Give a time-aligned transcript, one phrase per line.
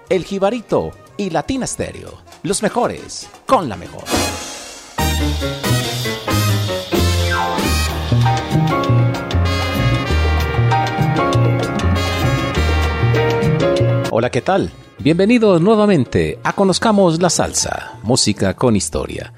[0.08, 4.02] El Jibarito y Latina Stereo, los mejores con la mejor.
[14.10, 14.72] Hola, ¿qué tal?
[14.98, 19.32] Bienvenidos nuevamente a Conozcamos la Salsa, música con historia.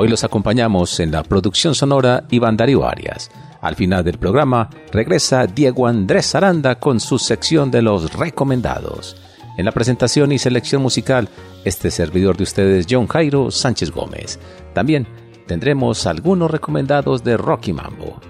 [0.00, 3.32] Hoy los acompañamos en la producción sonora Iván Darío Arias.
[3.60, 9.16] Al final del programa regresa Diego Andrés Aranda con su sección de los recomendados.
[9.56, 11.28] En la presentación y selección musical,
[11.64, 14.38] este servidor de ustedes, John Jairo Sánchez Gómez.
[14.72, 15.08] También
[15.48, 18.20] tendremos algunos recomendados de Rocky Mambo.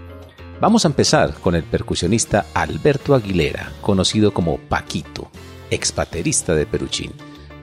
[0.62, 5.30] Vamos a empezar con el percusionista Alberto Aguilera, conocido como Paquito
[5.70, 7.12] expaterista de Peruchín.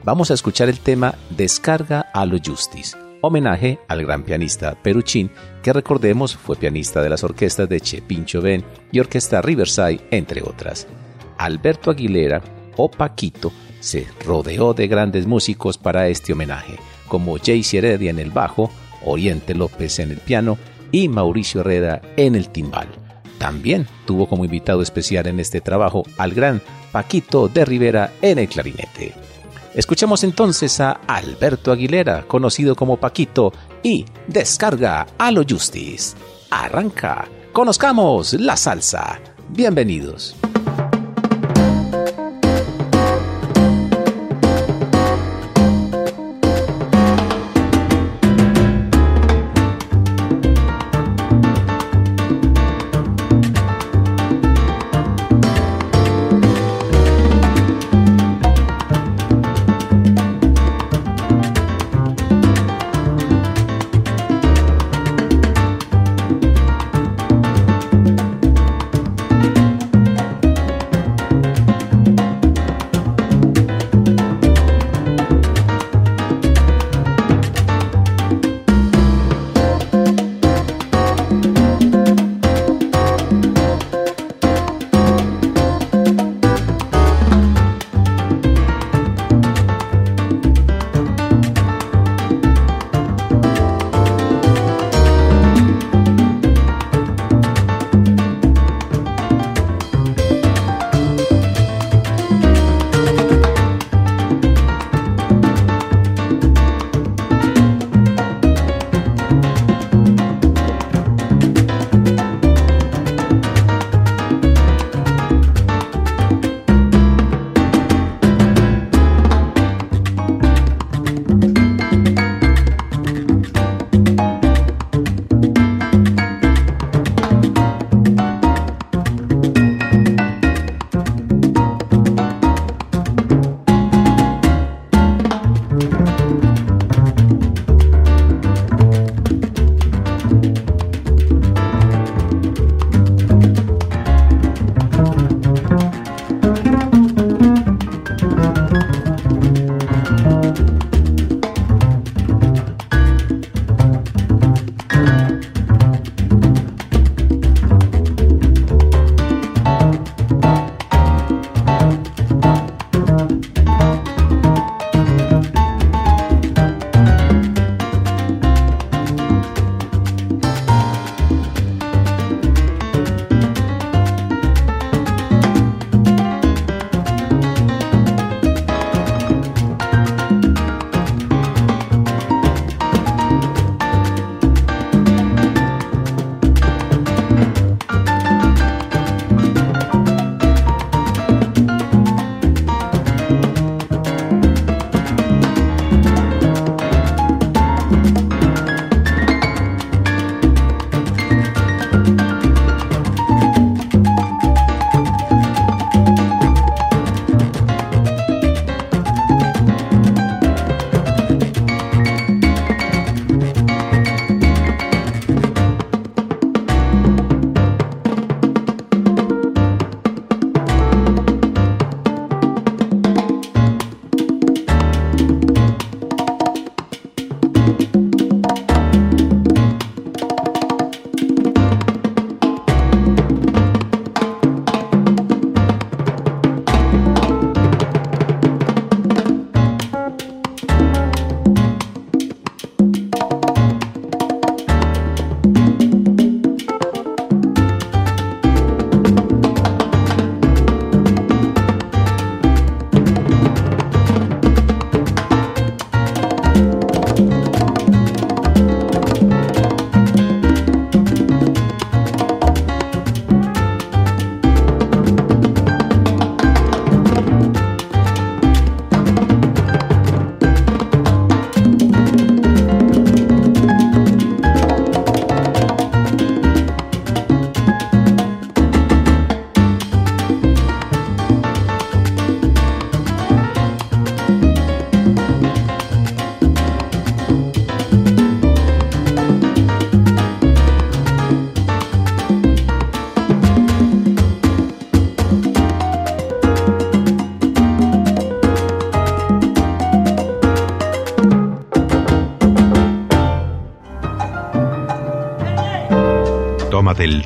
[0.03, 2.95] Vamos a escuchar el tema Descarga a lo Justice,
[3.27, 5.31] homenaje al gran pianista Peruchín,
[5.61, 10.87] que recordemos fue pianista de las orquestas de Chepincho Ben y Orquesta Riverside, entre otras.
[11.37, 12.41] Alberto Aguilera,
[12.77, 18.31] o Paquito, se rodeó de grandes músicos para este homenaje, como Jayce Heredia en el
[18.31, 18.71] bajo,
[19.03, 20.57] Oriente López en el piano
[20.91, 22.87] y Mauricio Herrera en el timbal.
[23.37, 28.47] También tuvo como invitado especial en este trabajo al gran Paquito de Rivera en el
[28.47, 29.24] clarinete.
[29.75, 33.51] Escuchemos entonces a Alberto Aguilera, conocido como Paquito,
[33.83, 36.15] y descarga a lo Justice.
[36.49, 39.19] Arranca, conozcamos la salsa.
[39.49, 40.37] Bienvenidos.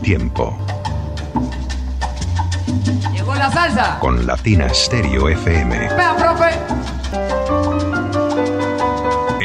[0.10, 0.58] Tiempo.
[3.14, 4.00] Llegó la salsa.
[4.00, 5.78] Con Latina Stereo FM.
[5.78, 6.50] Vea, profe.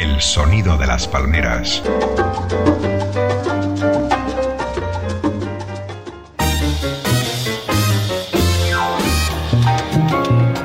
[0.01, 1.83] El sonido de las palmeras.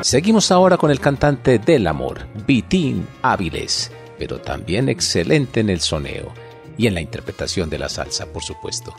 [0.00, 6.32] Seguimos ahora con el cantante del amor, Vitín Áviles, pero también excelente en el soneo
[6.78, 8.94] y en la interpretación de la salsa, por supuesto.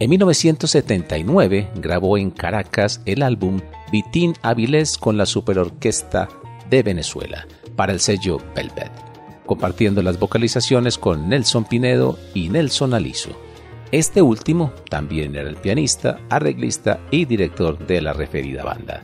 [0.00, 3.60] En 1979 grabó en Caracas el álbum
[3.92, 6.26] Vitín Áviles con la Superorquesta
[6.70, 8.90] de Venezuela para el sello Velvet,
[9.44, 13.38] compartiendo las vocalizaciones con Nelson Pinedo y Nelson Aliso.
[13.92, 19.02] Este último también era el pianista, arreglista y director de la referida banda.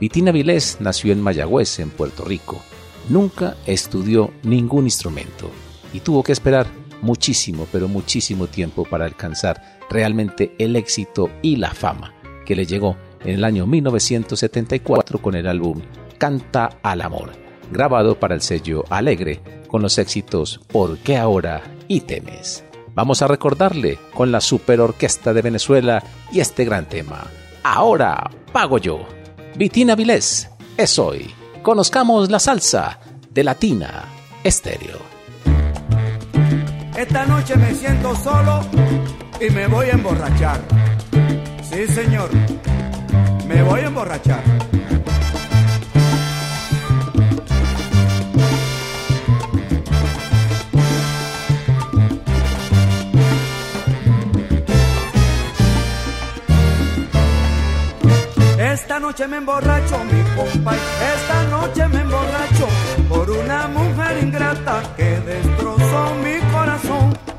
[0.00, 2.62] Vitina Vilés nació en Mayagüez, en Puerto Rico.
[3.08, 5.50] Nunca estudió ningún instrumento
[5.92, 6.68] y tuvo que esperar
[7.02, 12.14] muchísimo, pero muchísimo tiempo para alcanzar realmente el éxito y la fama
[12.46, 15.82] que le llegó en el año 1974 con el álbum
[16.16, 17.32] Canta al Amor,
[17.70, 21.62] grabado para el sello Alegre con los éxitos ¿Por qué ahora?
[21.88, 22.64] y Temes.
[22.94, 26.02] Vamos a recordarle con la Super Orquesta de Venezuela
[26.32, 27.24] y este gran tema.
[27.62, 29.06] Ahora pago yo.
[29.56, 31.30] Vitina Vilés es hoy.
[31.62, 33.00] Conozcamos la salsa
[33.30, 34.04] de Latina
[34.42, 34.98] Estéreo.
[36.96, 38.60] Esta noche me siento solo
[39.40, 40.60] y me voy a emborrachar.
[41.62, 42.28] Sí, señor,
[43.46, 44.42] me voy a emborrachar.
[58.58, 62.68] Esta noche me emborracho, mi compa, esta noche me emborracho
[63.08, 67.29] por una mujer ingrata que destrozó mi corazón.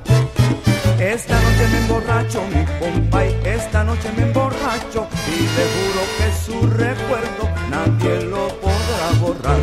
[1.01, 6.67] Esta noche me emborracho, mi compa, esta noche me emborracho y te juro que su
[6.77, 9.57] recuerdo nadie lo podrá borrar.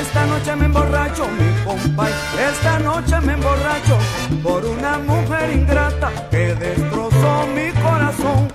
[0.00, 2.08] Esta noche me emborracho, mi compa,
[2.50, 3.98] esta noche me emborracho
[4.42, 8.52] por una mujer ingrata que destrozó mi corazón.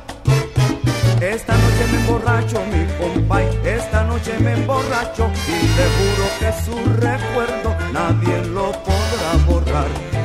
[1.21, 6.75] Esta noche me emborracho, mi compay, esta noche me emborracho y te juro que su
[6.99, 10.16] recuerdo nadie lo podrá borrar.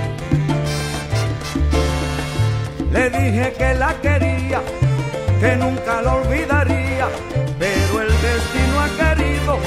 [2.93, 4.61] Le dije que la quería,
[5.41, 7.09] que nunca la olvidaría,
[7.59, 9.59] pero el destino ha querido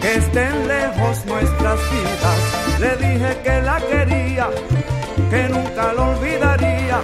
[0.00, 2.40] que estén lejos nuestras vidas.
[2.80, 4.48] Le dije que la quería,
[5.30, 6.98] que nunca la olvidaría,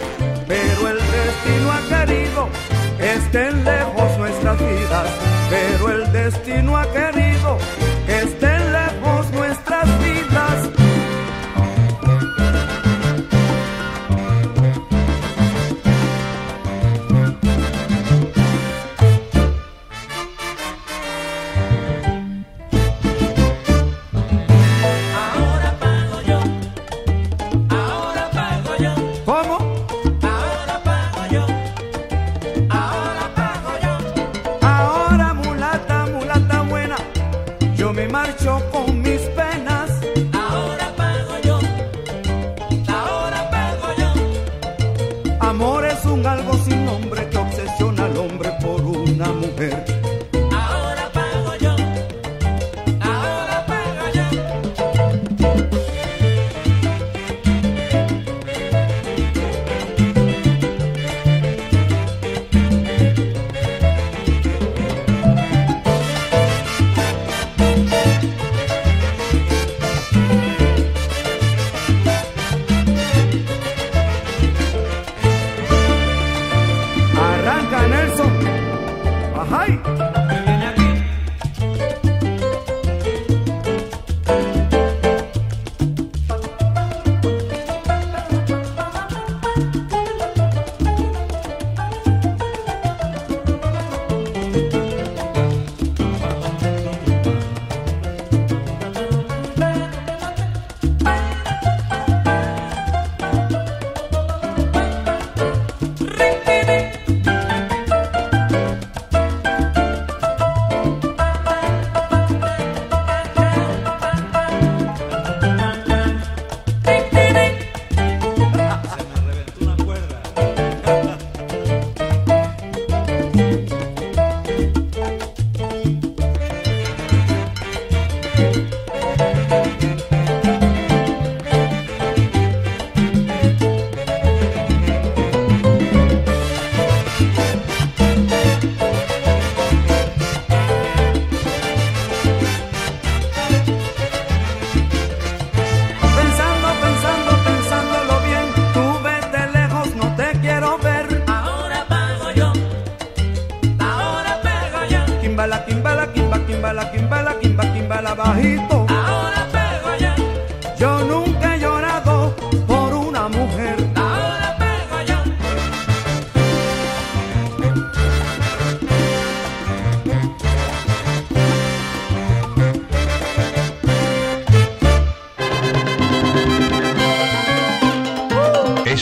[0.46, 2.48] pero el destino ha querido
[3.00, 3.77] estén lejos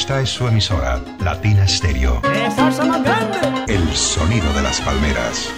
[0.06, 2.22] Esta es su emisora, Latina Stereo.
[2.22, 3.38] ¡Qué salsa más grande!
[3.66, 5.50] El sonido de las palmeras.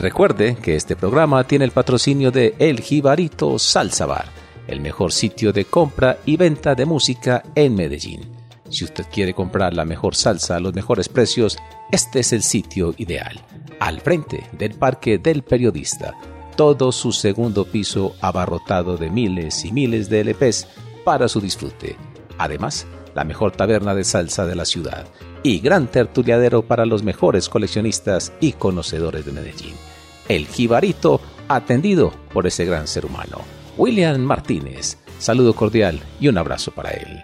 [0.00, 4.26] Recuerde que este programa tiene el patrocinio de El Jibarito Salsa Bar,
[4.68, 8.30] el mejor sitio de compra y venta de música en Medellín.
[8.68, 11.58] Si usted quiere comprar la mejor salsa a los mejores precios,
[11.90, 13.40] este es el sitio ideal.
[13.80, 16.14] Al frente del Parque del Periodista,
[16.60, 20.68] todo su segundo piso abarrotado de miles y miles de LPs
[21.06, 21.96] para su disfrute.
[22.36, 25.06] Además, la mejor taberna de salsa de la ciudad
[25.42, 29.72] y gran tertuliadero para los mejores coleccionistas y conocedores de Medellín.
[30.28, 33.38] El Jibarito, atendido por ese gran ser humano.
[33.78, 37.22] William Martínez, saludo cordial y un abrazo para él.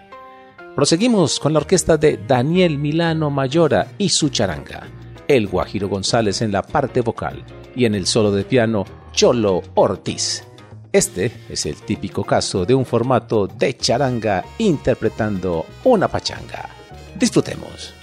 [0.75, 4.87] Proseguimos con la orquesta de Daniel Milano Mayora y su charanga,
[5.27, 7.43] el Guajiro González en la parte vocal
[7.75, 8.85] y en el solo de piano
[9.17, 10.43] Cholo Ortiz.
[10.93, 16.69] Este es el típico caso de un formato de charanga interpretando una pachanga.
[17.15, 17.96] Disfrutemos.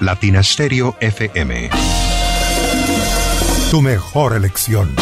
[0.00, 1.70] Latina Stereo FM.
[3.70, 4.94] Tu mejor elección.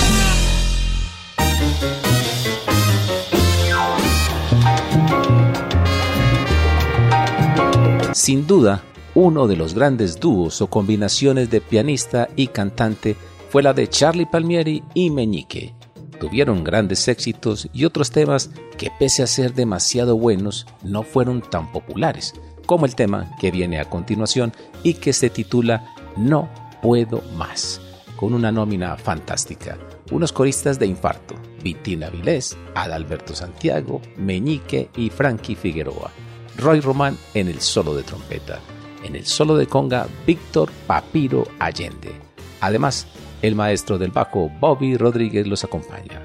[8.13, 8.85] Sin duda,
[9.17, 13.17] uno de los grandes dúos o combinaciones de pianista y cantante
[13.51, 15.75] fue la de Charlie Palmieri y Meñique.
[16.21, 21.73] Tuvieron grandes éxitos y otros temas que pese a ser demasiado buenos no fueron tan
[21.73, 22.33] populares,
[22.67, 24.53] como el tema que viene a continuación
[24.83, 26.49] y que se titula No
[26.83, 27.81] puedo más,
[28.17, 29.79] con una nómina fantástica.
[30.11, 36.11] Unos coristas de infarto, Vitina Vilés, Adalberto Santiago, Meñique y Frankie Figueroa.
[36.59, 38.61] Roy Román en el solo de trompeta.
[39.03, 42.13] En el solo de conga, Víctor Papiro Allende.
[42.61, 43.07] Además,
[43.43, 46.23] el maestro del bajo Bobby Rodríguez los acompaña.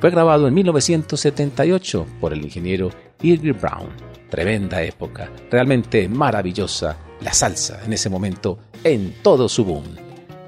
[0.00, 2.90] Fue grabado en 1978 por el ingeniero
[3.22, 4.13] Irving Brown.
[4.34, 9.84] Tremenda época, realmente maravillosa, la salsa en ese momento en todo su boom.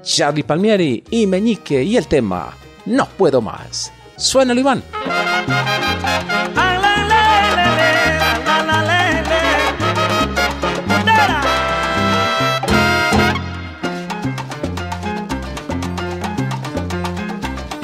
[0.03, 2.53] Charlie Palmieri y Meñique y el tema
[2.85, 3.93] No puedo más.
[4.17, 4.83] Suena Iván.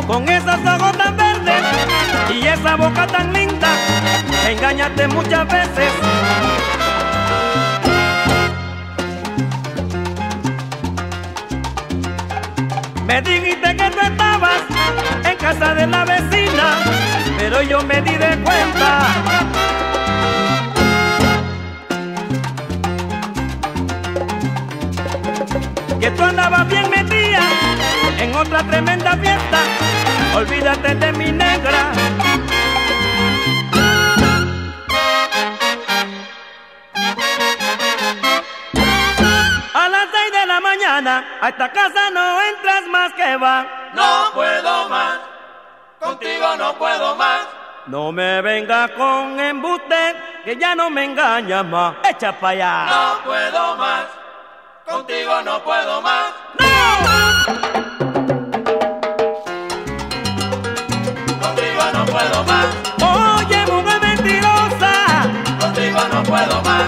[0.05, 1.63] Con esas ojos tan verdes
[2.29, 3.42] y esa boca tan linda,
[4.51, 5.91] engañaste muchas veces.
[13.05, 14.61] Me dijiste que tú estabas
[15.23, 16.77] en casa de la vecina,
[17.37, 18.99] pero yo me di de cuenta.
[25.99, 27.43] Que tú andabas bien metida
[28.19, 29.59] en otra tremenda fiesta.
[30.35, 31.91] Olvídate de mi negra.
[40.63, 43.91] Mañana a esta casa no entras más que va.
[43.93, 45.19] No puedo más,
[45.99, 47.41] contigo no puedo más.
[47.85, 51.95] No me vengas con embuste, que ya no me engañas más.
[52.09, 52.85] Echa para allá.
[52.85, 54.05] No puedo más,
[54.89, 56.33] contigo no puedo más.
[61.41, 62.67] Contigo no puedo más,
[63.01, 64.93] Oye, mujer mentirosa,
[65.59, 66.85] contigo no puedo más,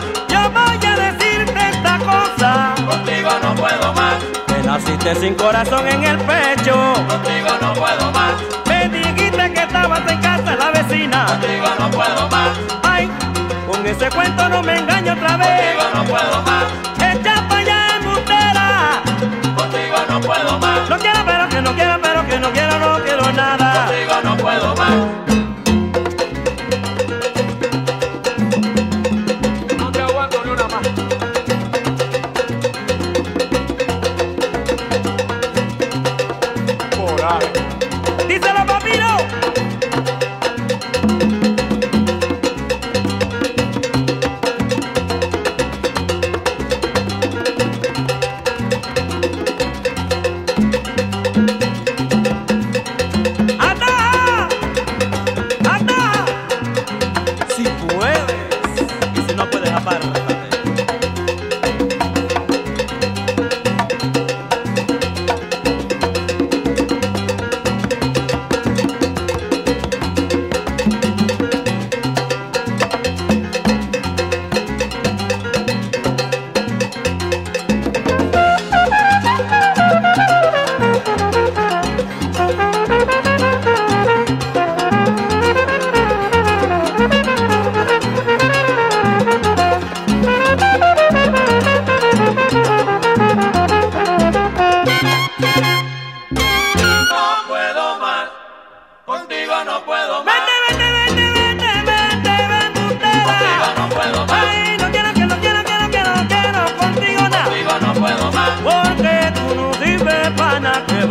[4.76, 6.74] naciste sin corazón en el pecho.
[7.08, 8.34] contigo no puedo más,
[8.68, 11.26] Me dijiste que estabas en casa la vecina.
[11.28, 12.50] contigo no puedo más,
[12.84, 13.10] Ay,
[13.68, 15.76] con ese cuento no me engaño otra vez.
[15.78, 16.66] contigo no puedo más,
[16.98, 19.02] Echa para allá, embustera.
[19.56, 23.04] contigo no puedo más, No quiero, pero que no quiero, pero que no quiero, no
[23.06, 23.86] quiero nada.
[23.86, 25.25] contigo no puedo más.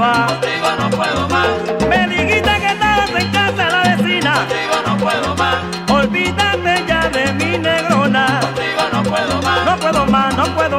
[0.04, 0.26] Va.
[0.26, 1.48] contigo no puedo más,
[1.88, 4.32] Me dijiste que estabas en casa la vecina.
[4.38, 5.58] contigo no puedo más,
[5.90, 8.40] Olvídate ya de mi negrona.
[8.40, 10.73] contigo no puedo más, No puedo más, no puedo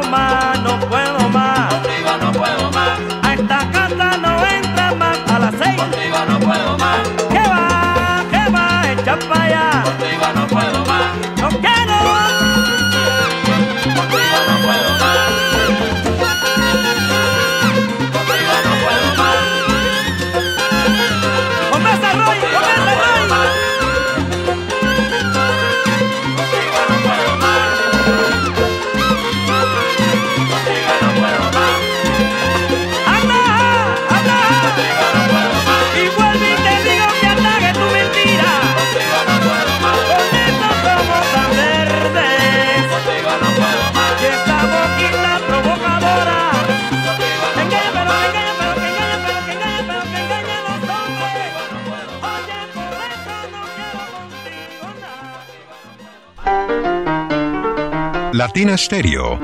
[58.46, 59.40] Latina Stereo.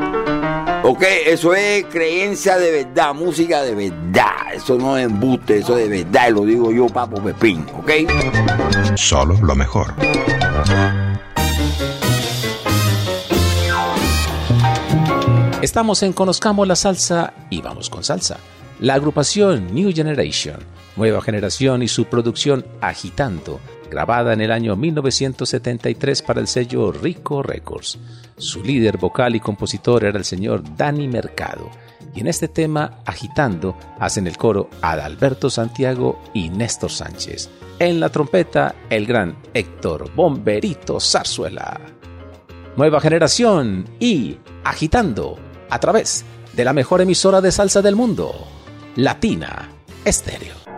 [0.84, 4.54] Ok, eso es creencia de verdad, música de verdad.
[4.54, 6.28] Eso no es embuste, eso es de verdad.
[6.30, 7.92] Y lo digo yo, Papo Pepín, ¿ok?
[8.96, 9.96] Solo lo mejor.
[15.64, 18.38] Estamos en Conozcamos la Salsa y vamos con salsa.
[18.80, 20.60] La agrupación New Generation
[20.96, 23.60] Nueva Generación y su producción Agitando,
[23.92, 28.00] grabada en el año 1973 para el sello Rico Records.
[28.38, 31.70] Su líder vocal y compositor era el señor Dani Mercado.
[32.16, 37.50] Y en este tema, Agitando, hacen el coro Adalberto Santiago y Néstor Sánchez.
[37.78, 41.80] En la trompeta, el gran Héctor Bomberito Zarzuela.
[42.78, 45.38] Nueva Generación y Agitando,
[45.70, 48.34] a través de la mejor emisora de salsa del mundo,
[48.96, 49.70] Latina
[50.06, 50.71] Estéreo.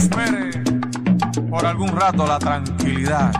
[0.00, 0.50] Prospere
[1.50, 3.32] por algún rato la tranquilidad.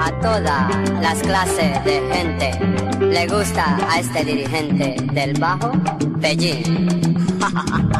[0.00, 5.72] A todas las clases de gente le gusta a este dirigente del bajo
[6.20, 6.88] Pellín.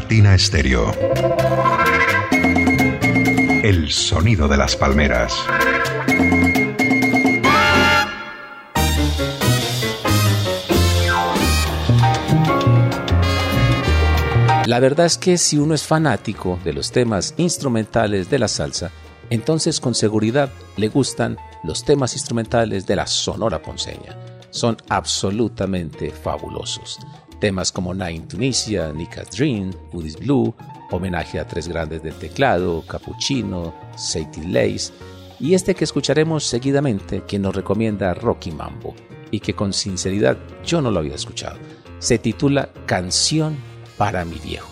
[0.00, 0.90] Latina Estéreo.
[3.62, 5.34] El sonido de las palmeras.
[14.64, 18.90] La verdad es que si uno es fanático de los temas instrumentales de la salsa,
[19.28, 24.16] entonces con seguridad le gustan los temas instrumentales de la Sonora Ponceña.
[24.48, 26.98] Son absolutamente fabulosos.
[27.40, 30.54] Temas como Nine Tunisia, Nika's Dream, Woody's Blue,
[30.90, 34.92] homenaje a tres grandes del teclado, Cappuccino, Sadie Lace,
[35.40, 38.94] y este que escucharemos seguidamente que nos recomienda Rocky Mambo.
[39.32, 41.56] y que con sinceridad yo no lo había escuchado.
[42.00, 43.56] Se titula Canción
[43.96, 44.68] para mi viejo,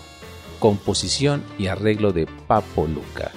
[0.59, 3.31] composición y arreglo de Papo Luca.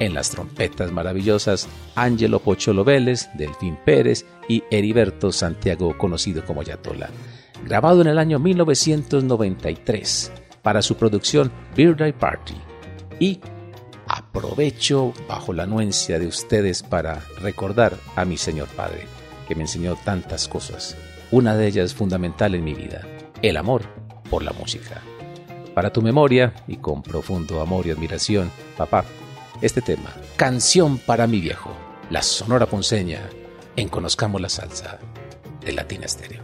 [0.00, 7.10] En las trompetas maravillosas, Ángelo Pocholo Vélez, Delfín Pérez y Heriberto Santiago, conocido como Yatola.
[7.64, 12.54] Grabado en el año 1993 para su producción Birthday Party.
[13.18, 13.40] Y
[14.06, 19.06] aprovecho bajo la anuencia de ustedes para recordar a mi señor padre,
[19.48, 20.94] que me enseñó tantas cosas.
[21.30, 23.00] Una de ellas fundamental en mi vida,
[23.40, 23.82] el amor
[24.28, 25.00] por la música.
[25.74, 29.06] Para tu memoria y con profundo amor y admiración, papá,
[29.62, 31.70] este tema, Canción para mi viejo,
[32.10, 33.22] la Sonora Ponceña,
[33.74, 34.98] en Conozcamos la Salsa,
[35.64, 36.43] de Latina Stereo.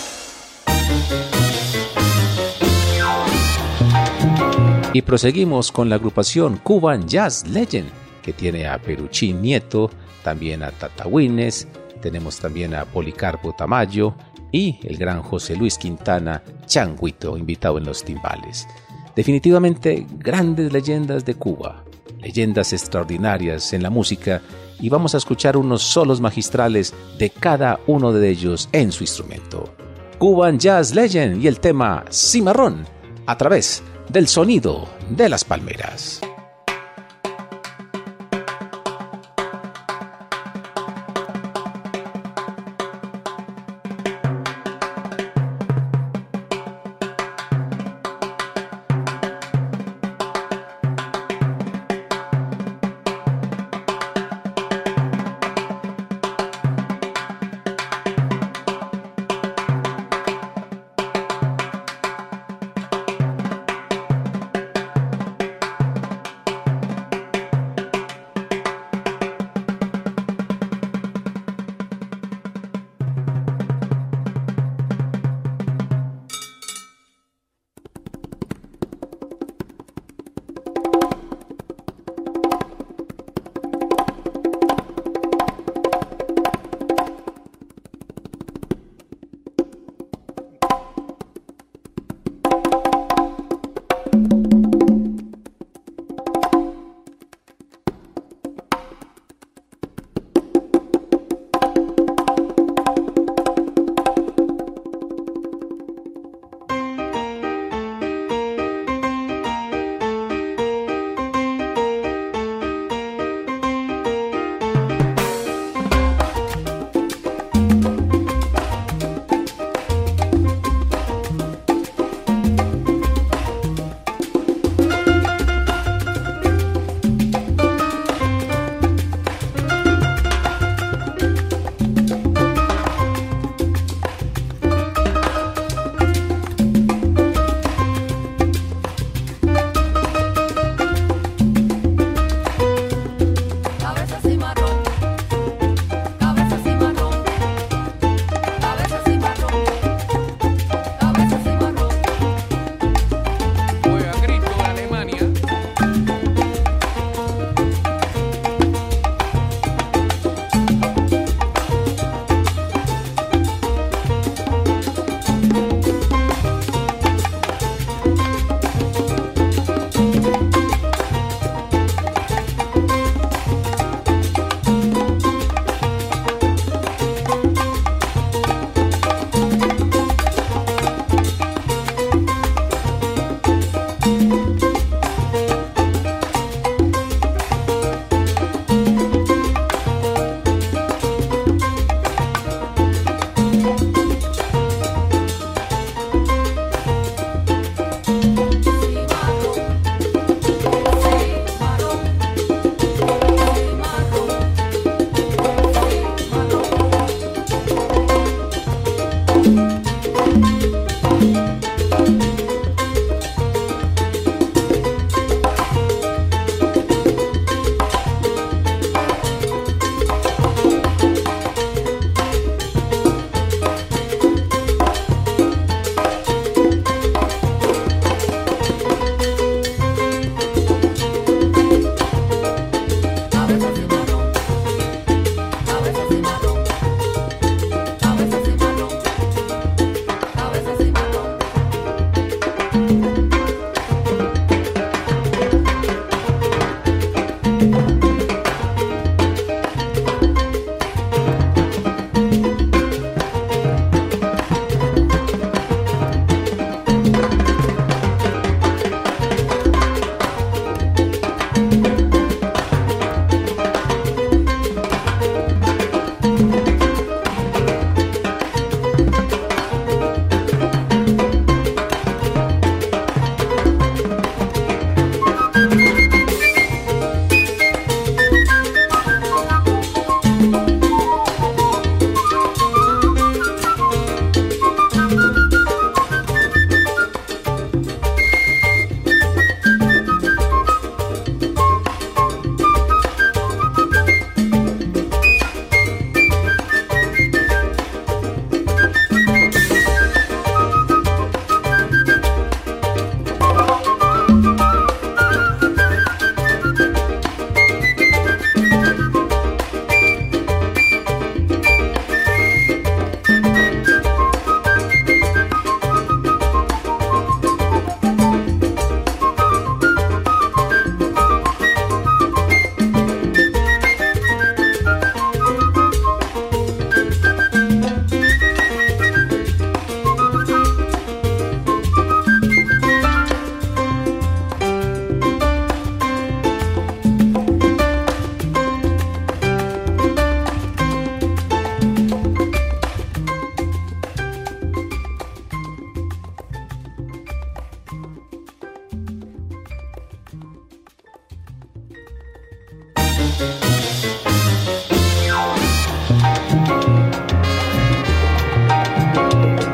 [4.93, 7.89] Y proseguimos con la agrupación Cuban Jazz Legend,
[8.21, 9.89] que tiene a Peruchín Nieto,
[10.21, 11.67] también a Tata Wines,
[12.01, 14.15] tenemos también a Policarpo Tamayo
[14.51, 18.67] y el gran José Luis Quintana Changuito, invitado en los timbales.
[19.15, 21.85] Definitivamente grandes leyendas de Cuba,
[22.19, 24.41] leyendas extraordinarias en la música
[24.79, 29.80] y vamos a escuchar unos solos magistrales de cada uno de ellos en su instrumento.
[30.21, 32.85] Cuban Jazz Legend y el tema Cimarrón
[33.25, 36.21] a través del sonido de las palmeras.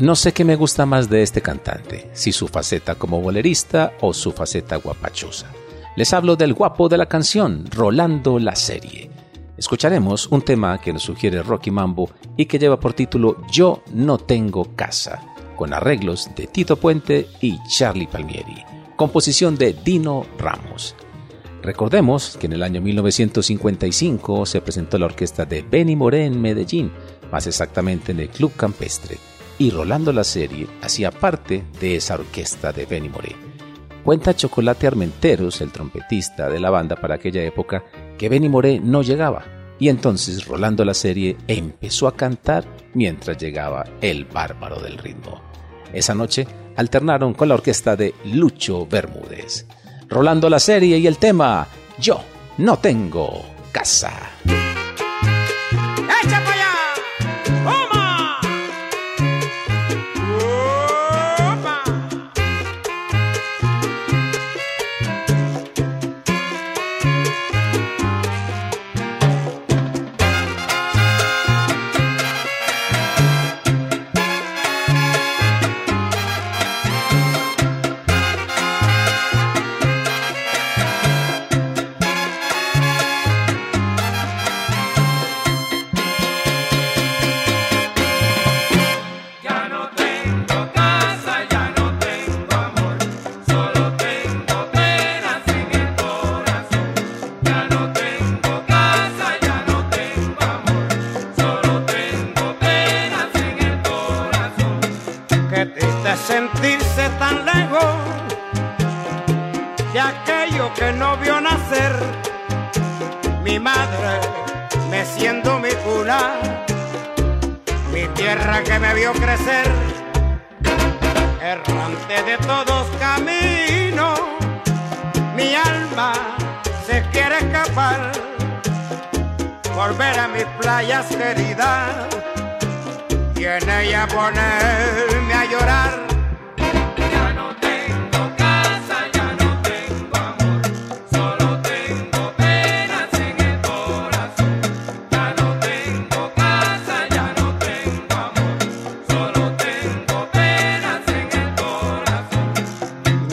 [0.08, 4.14] No sé qué me gusta más de este cantante, si su faceta como bolerista o
[4.14, 5.52] su faceta guapachosa.
[5.98, 9.12] Les hablo del guapo de la canción, Rolando la serie.
[9.58, 14.18] Escucharemos un tema que nos sugiere Rocky Mambo y que lleva por título Yo no
[14.18, 15.22] tengo casa,
[15.58, 18.64] con arreglos de Tito Puente y Charlie Palmieri,
[18.96, 20.96] composición de Dino Ramos.
[21.62, 26.94] Recordemos que en el año 1955 se presentó la orquesta de Benny Moré en Medellín,
[27.30, 29.18] más exactamente en el Club Campestre,
[29.60, 33.36] y Rolando la serie hacía parte de esa orquesta de Benny Moré.
[34.04, 37.84] Cuenta Chocolate Armenteros, el trompetista de la banda para aquella época,
[38.18, 39.44] que Benny Moré no llegaba,
[39.80, 45.42] y entonces Rolando la serie empezó a cantar mientras llegaba el bárbaro del ritmo.
[45.94, 49.66] Esa noche alternaron con la orquesta de Lucho Bermúdez.
[50.08, 51.68] Rolando la serie y el tema
[52.00, 52.22] Yo
[52.58, 54.12] no tengo casa.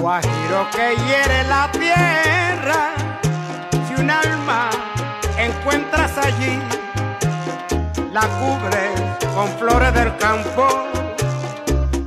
[0.04, 2.92] Guajiro que hiere la tierra,
[3.88, 4.68] si un alma
[5.38, 6.60] encuentras allí,
[8.12, 9.00] la cubres
[9.34, 10.68] con flores del campo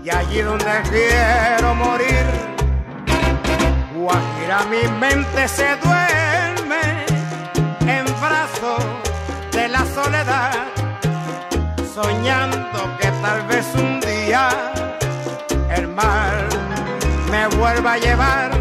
[0.04, 2.26] y allí donde quiero morir.
[3.96, 7.04] Guajira mi mente se duerme
[7.82, 8.86] en brazos
[9.54, 10.54] de la soledad,
[11.96, 14.77] soñando que tal vez un día
[17.78, 18.57] vuelva a llevar.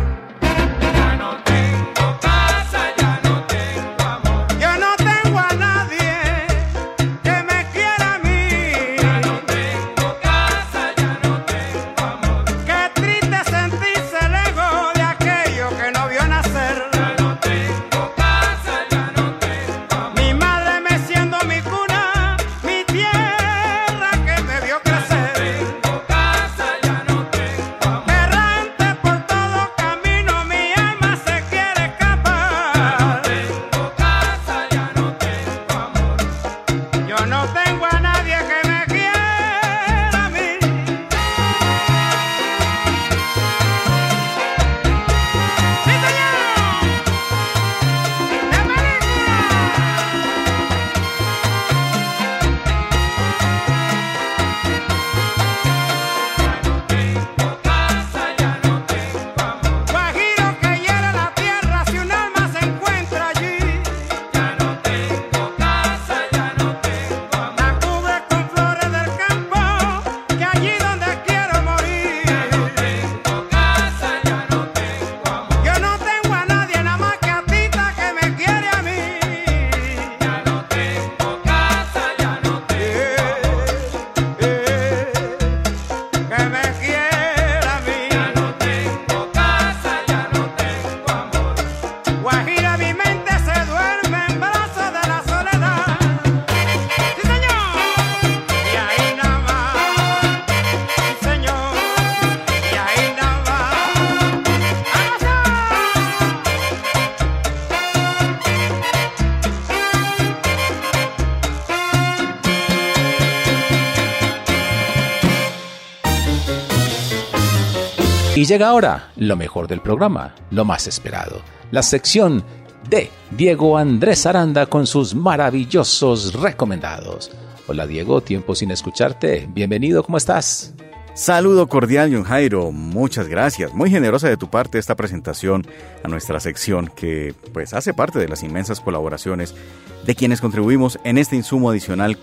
[118.46, 121.40] Y llega ahora lo mejor del programa, lo más esperado,
[121.72, 122.44] la sección
[122.88, 127.32] de Diego Andrés Aranda con sus maravillosos recomendados.
[127.66, 129.48] Hola Diego, tiempo sin escucharte.
[129.52, 130.74] Bienvenido, ¿cómo estás?
[131.12, 132.70] Saludo cordial, John Jairo.
[132.70, 133.74] Muchas gracias.
[133.74, 135.66] Muy generosa de tu parte esta presentación
[136.04, 139.56] a nuestra sección que pues hace parte de las inmensas colaboraciones
[140.04, 142.16] de quienes contribuimos en este insumo adicional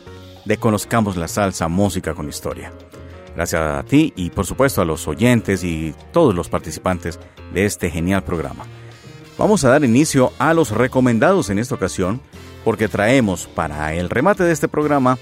[0.45, 2.71] de Conozcamos la Salsa, Música con Historia.
[3.35, 7.19] Gracias a ti y por supuesto a los oyentes y todos los participantes
[7.53, 8.65] de este genial programa.
[9.37, 12.21] Vamos a dar inicio a los recomendados en esta ocasión
[12.63, 15.17] porque traemos para el remate de este programa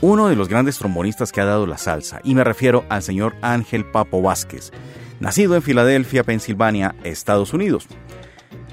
[0.00, 3.34] uno de los grandes trombonistas que ha dado la salsa, y me refiero al señor
[3.42, 4.70] Ángel Papo Vázquez,
[5.18, 7.86] nacido en Filadelfia, Pensilvania, Estados Unidos.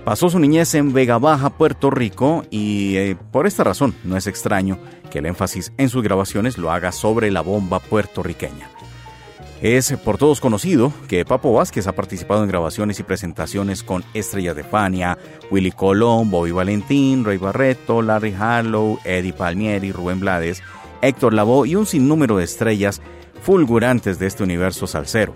[0.03, 4.27] Pasó su niñez en Vega Baja, Puerto Rico, y eh, por esta razón no es
[4.27, 4.77] extraño
[5.09, 8.69] que el énfasis en sus grabaciones lo haga sobre la bomba puertorriqueña.
[9.61, 14.55] Es por todos conocido que Papo Vázquez ha participado en grabaciones y presentaciones con Estrellas
[14.55, 15.17] de Fania,
[15.49, 20.61] Willy Colón, Bobby Valentín, Ray Barreto, Larry Harlow, Eddie Palmieri, Rubén Blades,
[21.01, 23.01] Héctor Lavoe y un sinnúmero de estrellas
[23.41, 25.33] fulgurantes de este universo salsero.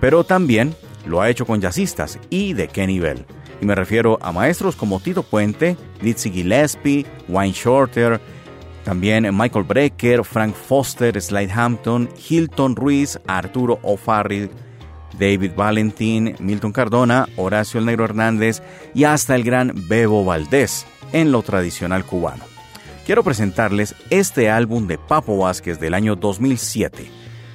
[0.00, 0.74] Pero también
[1.06, 3.24] lo ha hecho con jazzistas y de qué nivel.
[3.60, 8.20] Y me refiero a maestros como Tito Puente, Dizzy Gillespie, Wayne Shorter,
[8.84, 14.50] también Michael Brecker, Frank Foster, Slide Hampton, Hilton Ruiz, Arturo O'Farrill,
[15.18, 18.62] David Valentín, Milton Cardona, Horacio El Negro Hernández
[18.94, 22.44] y hasta el gran Bebo Valdés en lo tradicional cubano.
[23.06, 27.10] Quiero presentarles este álbum de Papo Vázquez del año 2007,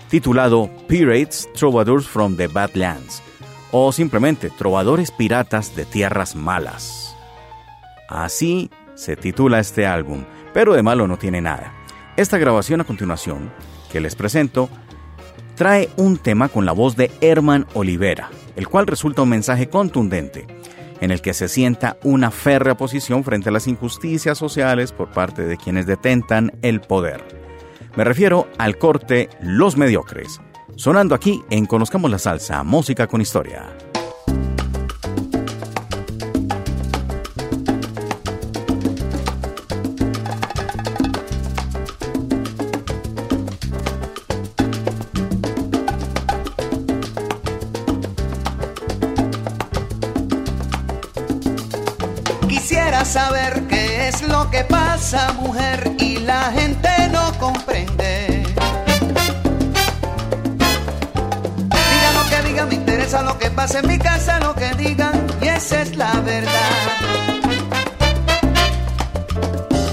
[0.10, 3.22] titulado Pirates Troubadours from the Badlands,
[3.72, 7.16] o simplemente Trovadores Piratas de Tierras Malas.
[8.10, 10.26] Así se titula este álbum,
[10.58, 11.72] pero de malo no tiene nada.
[12.16, 13.54] Esta grabación a continuación,
[13.92, 14.72] que les presento,
[15.54, 20.48] trae un tema con la voz de Herman Olivera, el cual resulta un mensaje contundente,
[21.00, 25.44] en el que se sienta una férrea posición frente a las injusticias sociales por parte
[25.44, 27.24] de quienes detentan el poder.
[27.96, 30.42] Me refiero al corte Los Mediocres,
[30.76, 33.78] sonando aquí en Conozcamos la Salsa, Música con Historia.
[55.10, 58.44] Pasa, mujer, y la gente no comprende.
[61.70, 65.26] Diga lo que diga, me interesa lo que pasa en mi casa, lo que digan,
[65.42, 66.52] y esa es la verdad.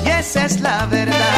[0.05, 1.34] Y esa es la verdad.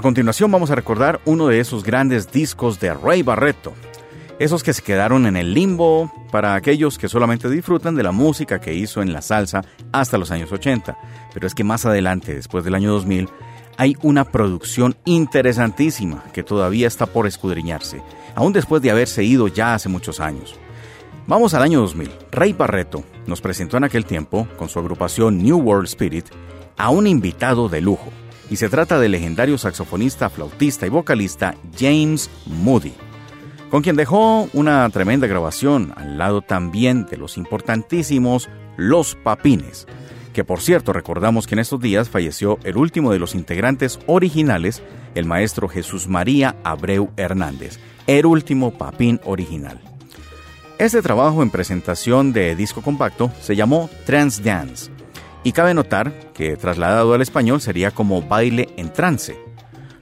[0.00, 3.74] A continuación vamos a recordar uno de esos grandes discos de Ray Barreto.
[4.38, 8.62] Esos que se quedaron en el limbo para aquellos que solamente disfrutan de la música
[8.62, 10.96] que hizo en la salsa hasta los años 80.
[11.34, 13.28] Pero es que más adelante, después del año 2000,
[13.76, 18.00] hay una producción interesantísima que todavía está por escudriñarse,
[18.34, 20.54] aún después de haberse ido ya hace muchos años.
[21.26, 22.10] Vamos al año 2000.
[22.32, 26.24] Ray Barreto nos presentó en aquel tiempo, con su agrupación New World Spirit,
[26.78, 28.10] a un invitado de lujo.
[28.50, 32.92] Y se trata del legendario saxofonista, flautista y vocalista James Moody,
[33.70, 39.86] con quien dejó una tremenda grabación al lado también de los importantísimos Los Papines,
[40.32, 44.82] que por cierto recordamos que en estos días falleció el último de los integrantes originales,
[45.14, 47.78] el maestro Jesús María Abreu Hernández,
[48.08, 49.80] el último papín original.
[50.78, 54.90] Este trabajo en presentación de disco compacto se llamó Trans Dance
[55.42, 59.38] Y cabe notar que trasladado al español sería como baile en trance,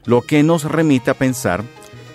[0.05, 1.63] lo que nos remite a pensar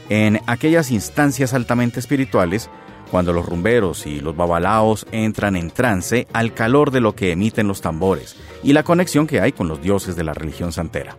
[0.10, 2.70] en aquellas instancias altamente espirituales
[3.10, 7.68] cuando los rumberos y los babalaos entran en trance al calor de lo que emiten
[7.68, 11.16] los tambores y la conexión que hay con los dioses de la religión santera.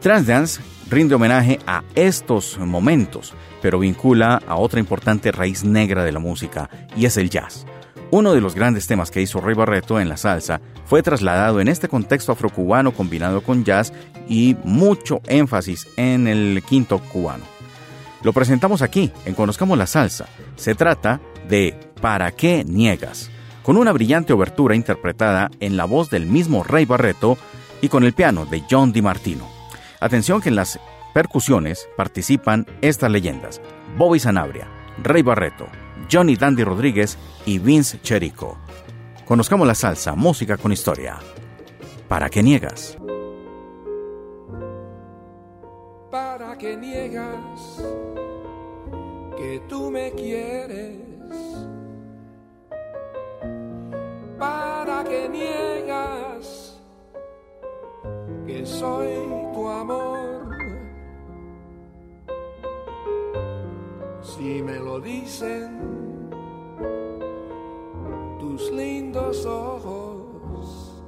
[0.00, 0.60] Transdance
[0.90, 6.68] rinde homenaje a estos momentos, pero vincula a otra importante raíz negra de la música,
[6.96, 7.64] y es el jazz.
[8.10, 11.68] Uno de los grandes temas que hizo Rey Barreto en la salsa fue trasladado en
[11.68, 13.92] este contexto afrocubano combinado con jazz
[14.28, 17.44] y mucho énfasis en el quinto cubano.
[18.22, 20.26] Lo presentamos aquí, en Conozcamos la Salsa.
[20.56, 23.30] Se trata de ¿Para qué niegas?
[23.64, 27.38] con una brillante obertura interpretada en la voz del mismo Rey Barreto
[27.80, 29.48] y con el piano de John DiMartino.
[30.00, 30.78] Atención que en las
[31.14, 33.62] percusiones participan estas leyendas:
[33.96, 34.68] Bobby Sanabria,
[35.02, 35.66] Rey Barreto,
[36.10, 38.58] Johnny Dandy Rodríguez y Vince Cherico.
[39.24, 41.18] Conozcamos la salsa, música con historia.
[42.08, 42.96] ¿Para qué niegas?
[46.10, 47.82] ¿Para qué niegas
[49.36, 50.98] que tú me quieres?
[54.38, 56.78] ¿Para qué niegas
[58.46, 59.16] que soy
[59.54, 60.53] tu amor?
[64.44, 65.80] Si me lo dicen
[68.38, 71.02] tus lindos ojos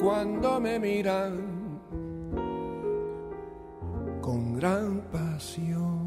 [0.00, 1.80] cuando me miran
[4.20, 5.99] con gran pasión.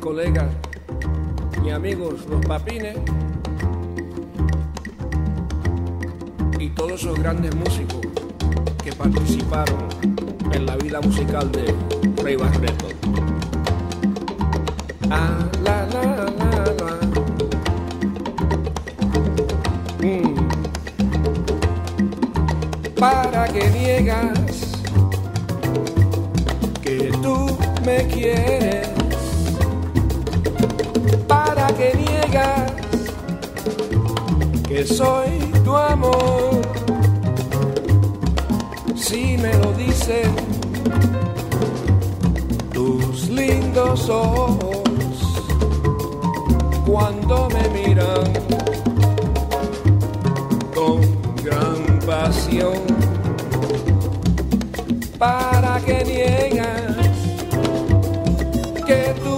[0.00, 0.48] Colegas
[1.64, 2.96] y amigos los papines
[6.58, 8.00] y todos esos grandes músicos
[8.82, 9.78] que participaron
[10.52, 11.74] en la vida musical de
[12.22, 12.86] Rey Barreto.
[15.10, 16.02] Ah, la, la,
[16.38, 16.96] la, la.
[20.02, 20.34] Mm.
[22.98, 24.82] ¿Para que niegas
[26.82, 28.99] que tú me quieres?
[34.68, 36.60] Que soy tu amor?
[38.94, 40.30] Si me lo dicen
[42.72, 44.80] tus lindos ojos
[46.86, 48.32] cuando me miran
[50.74, 51.00] con
[51.42, 52.78] gran pasión.
[55.18, 56.96] ¿Para que niegas
[58.86, 59.29] que tú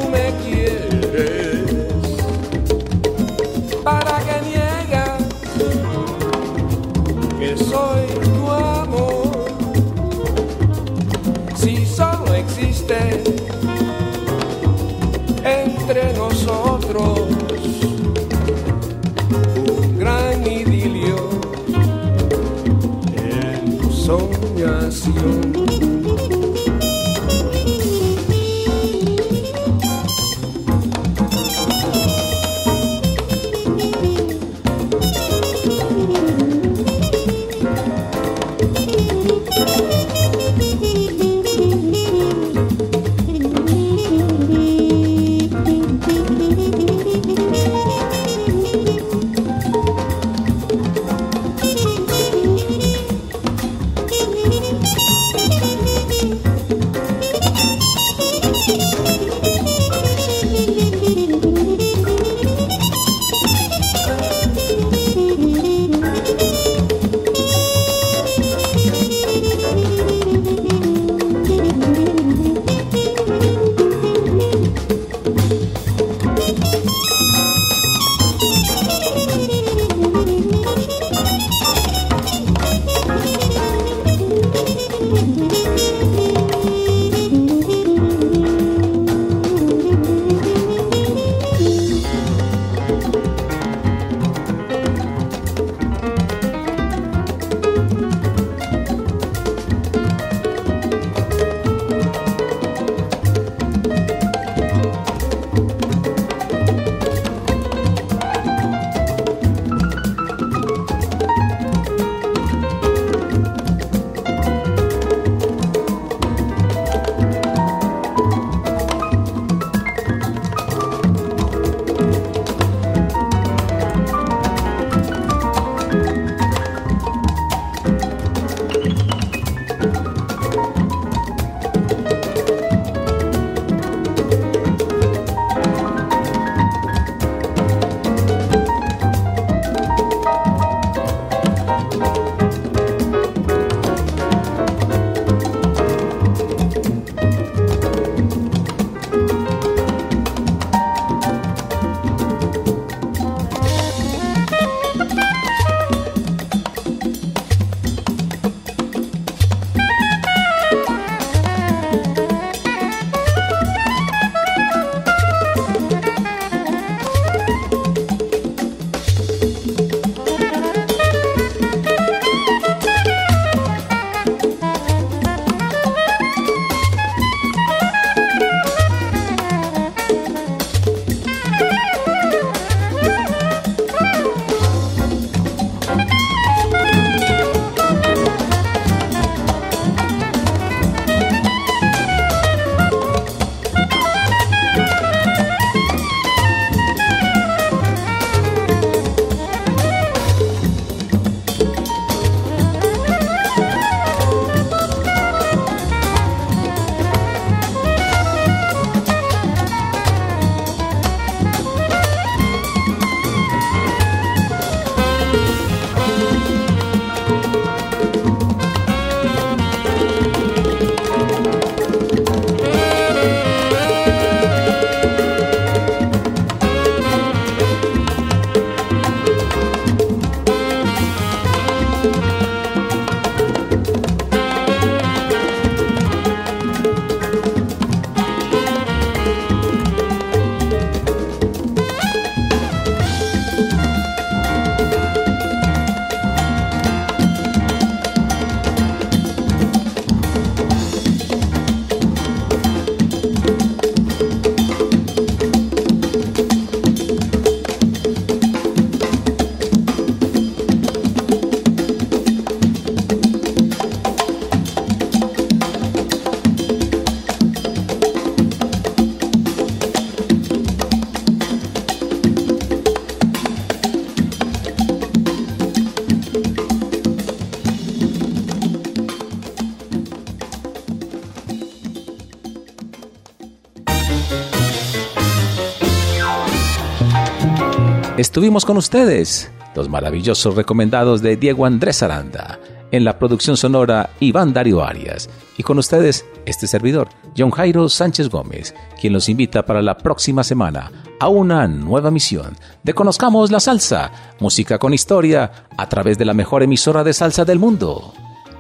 [288.33, 292.59] estuvimos con ustedes, los maravillosos recomendados de Diego Andrés Aranda,
[292.91, 295.29] en la producción sonora Iván Darío Arias,
[295.59, 300.45] y con ustedes este servidor, John Jairo Sánchez Gómez, quien los invita para la próxima
[300.45, 304.11] semana a una nueva misión de Conozcamos la Salsa,
[304.41, 308.15] música con historia, a través de la mejor emisora de salsa del mundo,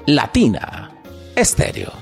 [0.04, 0.90] Latina
[1.34, 2.01] Estéreo.